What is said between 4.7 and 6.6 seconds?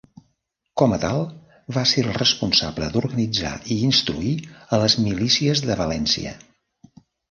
a les milícies de València.